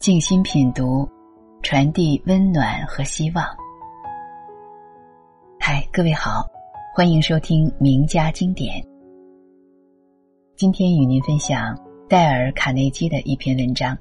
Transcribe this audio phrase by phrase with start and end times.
[0.00, 1.06] 静心品读，
[1.62, 3.44] 传递温暖和希望。
[5.58, 6.42] 嗨，各位好，
[6.94, 8.82] 欢迎收听名家经典。
[10.56, 13.94] 今天与您分享戴尔·卡内基的一篇文章：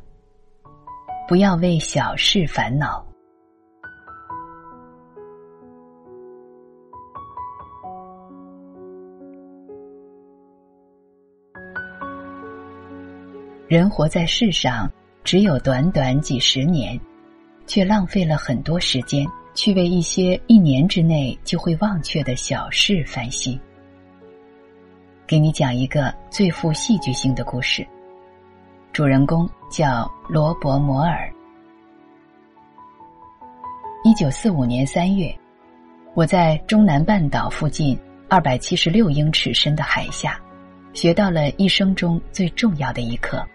[1.28, 3.06] 不要为小事烦恼。
[13.68, 14.90] 人活在世上，
[15.24, 17.00] 只有短短几十年，
[17.68, 23.60] 却浪费了很多时间去为一些一年之内就会忘却的小事烦心。
[25.28, 27.86] 给你讲一个最富戏剧性的故事。
[28.92, 31.32] 主人公叫罗伯·摩尔。
[34.04, 35.32] 一九四五年三月，
[36.16, 37.96] 我在中南半岛附近
[38.28, 40.42] 二百七十六英尺深的海下，
[40.94, 43.46] 学到了一生中最重要的一课。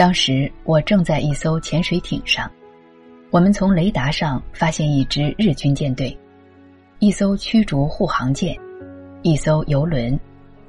[0.00, 2.50] 当时我正在一艘潜水艇上，
[3.28, 6.18] 我们从雷达上发现一支日军舰队，
[7.00, 8.58] 一艘驱逐护航舰，
[9.20, 10.18] 一艘游轮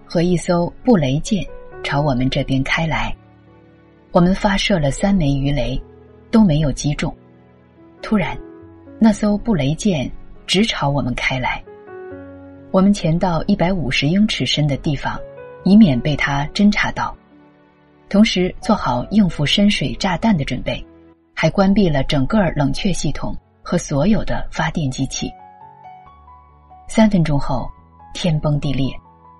[0.06, 1.48] 和一艘布雷舰
[1.82, 3.16] 朝我们这边开来。
[4.12, 5.82] 我们发射了三枚鱼雷，
[6.30, 7.16] 都没有击中。
[8.02, 8.38] 突然，
[9.00, 10.12] 那艘布雷舰
[10.46, 11.64] 直朝我们开来。
[12.70, 15.18] 我们潜到一百五十英尺深的地方，
[15.64, 17.16] 以免被它侦察到。
[18.12, 20.86] 同时做好应付深水炸弹的准备，
[21.34, 25.32] 还关闭了整个冷却系统和所有的发电机器。
[26.90, 27.72] 三分钟后，
[28.14, 28.94] 天崩地裂，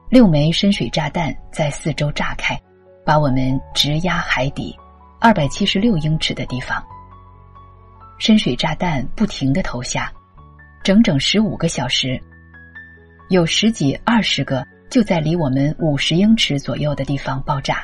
[0.10, 2.58] 六枚深水炸弹在四周炸开，
[3.06, 4.74] 把我们直压海底
[5.20, 6.82] 二百七十六英尺的地方。
[8.20, 10.10] 深水炸弹不停的投下，
[10.82, 12.18] 整整十五个小时，
[13.28, 17.84] 有十几二十个就在离我们五十英尺左右的地方爆炸。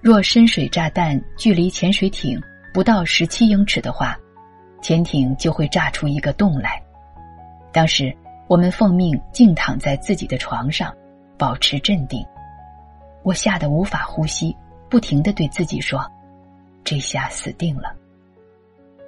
[0.00, 2.40] 若深水炸弹距离潜水艇
[2.72, 4.16] 不到十七英尺的话，
[4.80, 6.80] 潜艇就会炸出一个洞来。
[7.72, 8.16] 当时
[8.46, 10.94] 我们奉命静躺在自己的床上，
[11.36, 12.24] 保持镇定。
[13.24, 14.56] 我吓得无法呼吸，
[14.88, 16.00] 不停的对自己说
[16.84, 17.92] ：“这下死定了。”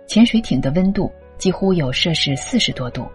[0.08, 3.08] 潜水艇的温度几乎有摄氏四十多度，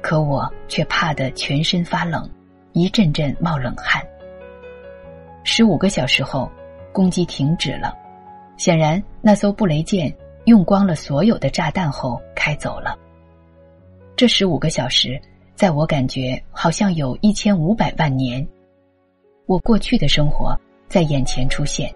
[0.00, 2.30] 可我却怕得全身发冷，
[2.74, 4.00] 一阵阵冒冷汗。
[5.42, 6.48] 十五个小时后。
[6.92, 7.96] 攻击停止了，
[8.56, 12.98] 显然那艘布雷舰用光了所有的炸弹后开走了。
[14.16, 15.20] 这十五个小时，
[15.54, 18.46] 在我感觉好像有一千五百万年。
[19.46, 21.94] 我过去的生活在眼前出现，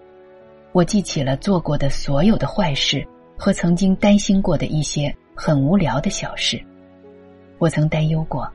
[0.71, 3.05] 我记起了做过的所有的坏事
[3.37, 6.63] 和曾经担心过的一些很无聊的小事。
[7.59, 8.49] 我曾担忧过，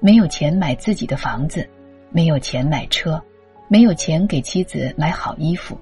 [0.00, 1.68] 没有钱买自己的房子，
[2.10, 3.22] 没有钱买车。
[3.68, 5.78] 没有钱给妻子买好衣服，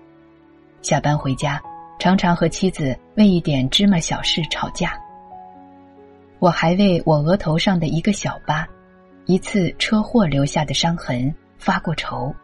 [0.80, 1.62] 下班回家
[1.98, 4.98] 常常和妻子为一点芝麻小事吵架。
[6.38, 8.66] 我还为我额头上的一个小疤、
[9.26, 12.34] 一次车祸留下的伤痕发过愁。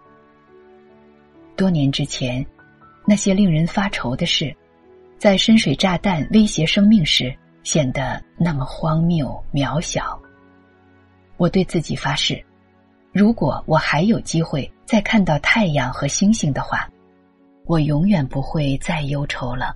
[1.57, 2.45] 多年之前，
[3.07, 4.55] 那些令人发愁的事，
[5.19, 10.21] 在深水炸弹威胁生命时显得那么荒谬渺小。
[11.39, 12.43] 我对自己发誓。
[13.13, 16.89] 如果我还有机会再看到太阳和星星的话，
[17.67, 19.75] 我永远不会再忧愁了。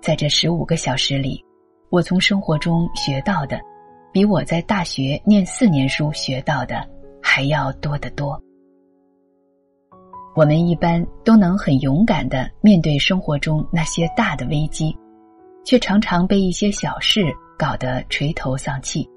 [0.00, 1.44] 在这十五个小时里，
[1.90, 3.60] 我从生活中学到的，
[4.12, 6.84] 比我在大学念四年书学到的
[7.22, 8.40] 还要多得多。
[10.34, 14.96] 我们一般都能很勇敢的面对生活中那些大的危机，
[15.64, 17.24] 却常常被一些小事
[17.56, 19.08] 搞得垂头丧气。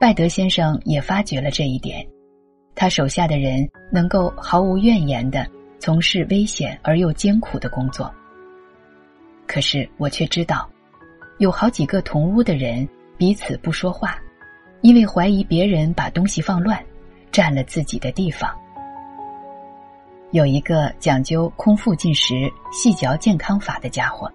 [0.00, 2.06] 拜德先生也发觉了这一点，
[2.74, 5.46] 他手下的人能够毫无怨言的
[5.78, 8.12] 从事危险而又艰苦的工作。
[9.46, 10.68] 可是我却知道，
[11.38, 14.18] 有好几个同屋的人彼此不说话，
[14.82, 16.82] 因为怀疑别人把东西放乱，
[17.30, 18.54] 占了自己的地方。
[20.32, 24.30] 有一个讲究空腹进食、细嚼健康法的家伙，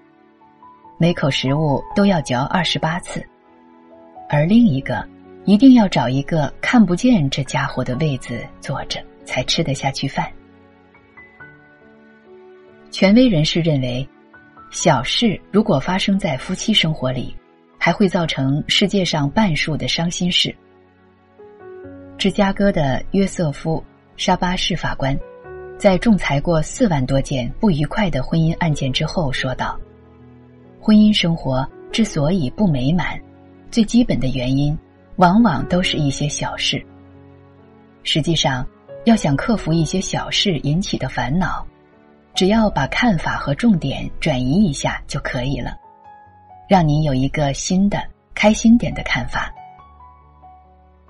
[0.97, 3.23] 每口食物都要嚼二十八次，
[4.29, 5.05] 而另一个。
[5.49, 10.31] 一定要找一个看不见这家伙的位子坐着，才吃得下去饭。
[12.91, 14.07] 权威人士认为，
[14.69, 17.35] 小事如果发生在夫妻生活里，
[17.79, 20.55] 还会造成世界上半数的伤心事。
[22.15, 23.83] 芝加哥的约瑟夫·
[24.23, 25.17] 沙巴士法官，
[25.79, 29.75] 在仲裁过四万多件不愉快的婚姻案件之后说道
[30.79, 33.19] ：“婚姻生活之所以不美满，
[33.71, 34.77] 最基本的原因。”
[35.19, 36.83] 往往都是一些小事。
[38.03, 38.65] 实际上，
[39.03, 41.65] 要想克服一些小事引起的烦恼，
[42.33, 45.77] 只要把看法和重点转移一下就可以了，
[46.69, 48.01] 让你有一个新的、
[48.33, 49.53] 开心点的看法。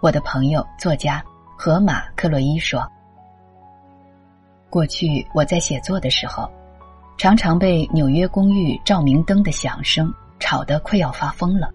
[0.02, 1.24] 我的朋友作家
[1.56, 2.90] 河马克洛伊说
[4.72, 6.50] ：“过去我在写作的时候，
[7.16, 11.70] 常常被纽约公寓照明灯的响声吵得快要发疯了。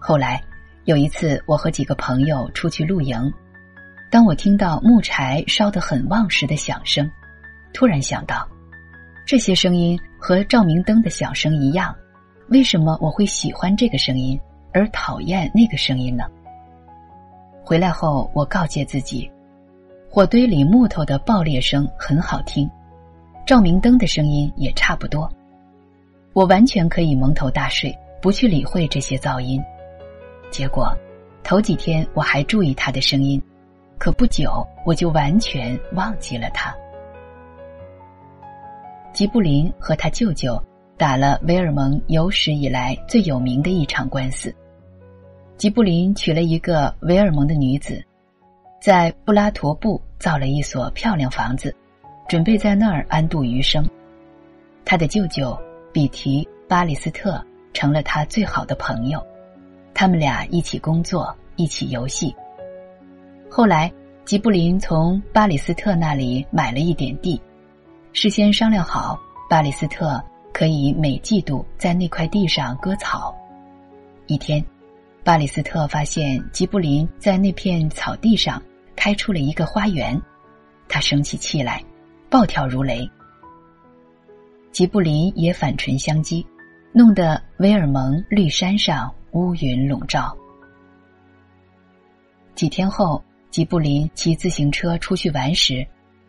[0.00, 0.42] 后来
[0.84, 3.32] 有一次，我和几个朋友出去露营，
[4.10, 7.10] 当我听到木柴烧得很旺时的响声，
[7.72, 8.46] 突然想到。”
[9.26, 11.96] 这些声音和照明灯的响声一样，
[12.48, 14.38] 为什么我会喜欢这个声音
[14.74, 16.24] 而讨厌那个声音呢？
[17.64, 19.30] 回来后，我告诫自己，
[20.10, 22.70] 火堆里木头的爆裂声很好听，
[23.46, 25.26] 照明灯的声音也差不多，
[26.34, 29.64] 我完全可以蒙头大睡，不去理会这些噪音。
[30.54, 30.96] 结果，
[31.42, 33.42] 头几天我还注意他的声音，
[33.98, 36.72] 可不久我就完全忘记了他。
[39.12, 40.56] 吉布林和他舅舅
[40.96, 44.54] 打了维尔蒙有史以来最有名的一场官司。
[45.56, 48.00] 吉布林娶了一个维尔蒙的女子，
[48.80, 51.74] 在布拉陀布造了一所漂亮房子，
[52.28, 53.84] 准备在那儿安度余生。
[54.84, 55.60] 他的舅舅
[55.92, 59.20] 比提·巴里斯特成了他最好的朋友，
[59.94, 62.34] 他们俩一起工作，一起游戏。
[63.48, 63.90] 后来，
[64.24, 67.40] 吉布林从巴里斯特那里买了一点地。
[68.12, 69.18] 事先商量好，
[69.48, 73.34] 巴里斯特可以每季度在那块地上割草。
[74.26, 74.64] 一天，
[75.22, 78.60] 巴里斯特发现吉布林在那片草地上
[78.96, 80.20] 开出了一个花园，
[80.88, 81.82] 他生起气来，
[82.28, 83.08] 暴跳如雷。
[84.72, 86.44] 吉布林也反唇相讥，
[86.92, 90.36] 弄得威尔蒙绿山上乌云笼罩。
[92.54, 95.86] 几天后，吉布林骑自行车出去玩时。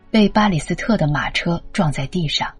[0.08, 2.50] 被巴里斯特的马车撞在地上，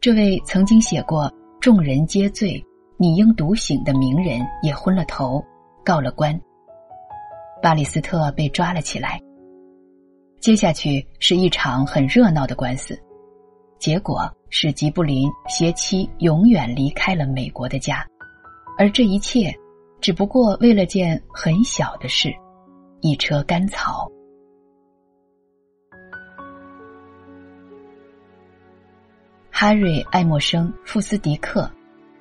[0.00, 2.64] 这位曾经写过“众人皆醉，
[2.96, 5.44] 你应独醒”的名人也昏了头，
[5.84, 6.40] 告了官。
[7.62, 9.20] 巴里斯特被抓了起来。
[10.40, 12.98] 接下去是一场很热闹的官司，
[13.78, 18.04] 结果是吉布林携妻永远离开了美国的家，
[18.78, 19.50] 而这一切，
[20.02, 22.30] 只不过为了件很小的事——
[23.00, 24.10] 一车干草。
[29.50, 31.70] 哈瑞·爱默生·富斯迪克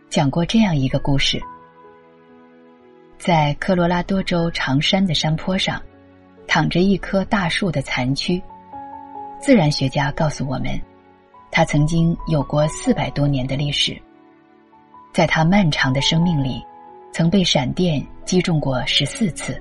[0.10, 1.42] 讲过这样一个故事：
[3.18, 5.82] 在科罗拉多州长山的山坡上，
[6.48, 8.42] 躺着一棵大树的残躯。
[9.42, 10.80] 自然学家告诉我们，
[11.52, 14.02] 它曾经有过四百多年的历史。
[15.16, 16.62] 在他漫长的生命里，
[17.14, 19.58] 曾被闪电击中过十四次，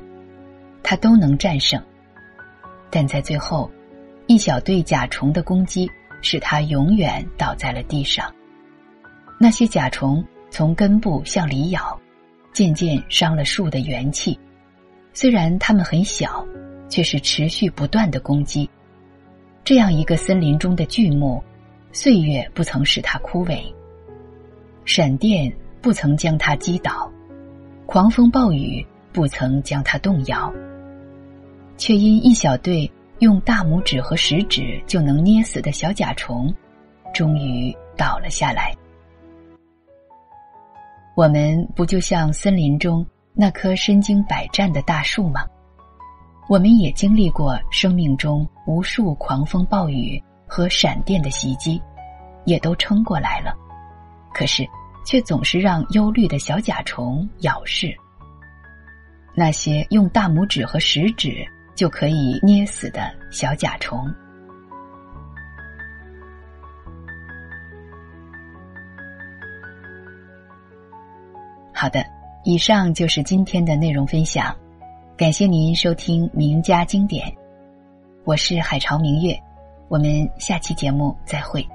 [0.82, 1.80] 他都能战胜。
[2.90, 3.70] 但在最后，
[4.26, 5.88] 一小队甲虫的攻击。
[6.26, 8.34] 使他永远倒在了地上。
[9.38, 12.00] 那些甲虫从根部向里咬，
[12.50, 14.40] 渐渐伤了树的元气。
[15.12, 16.42] 虽然它们很小，
[16.88, 18.66] 却是持续不断的攻击。
[19.62, 21.44] 这样一个森林中的巨木，
[21.92, 23.62] 岁月不曾使它枯萎，
[24.84, 27.10] 闪电不曾将它击倒，
[27.86, 30.52] 狂风暴雨不曾将它动摇，
[31.76, 32.90] 却因一小队。
[33.20, 36.52] 用大拇指和食指就能捏死的小甲虫，
[37.14, 38.74] 终于倒了下来。
[41.14, 45.46] 我们不就像森林中那棵身经百战的大树吗？
[46.48, 51.80] 我们也经历过生命中无数狂风暴雨和闪电的袭击，
[52.44, 53.56] 也都撑过来了。
[54.34, 54.66] 可是，
[55.06, 57.94] 却总是让忧虑的小甲虫咬噬。
[59.34, 61.46] 那些用大拇指和食指。
[61.74, 64.08] 就可以捏死的小甲虫。
[71.74, 72.06] 好的，
[72.44, 74.54] 以上就是今天的内容分享，
[75.16, 77.26] 感谢您收听名家经典，
[78.22, 79.36] 我是海潮明月，
[79.88, 81.66] 我们下期节目再会。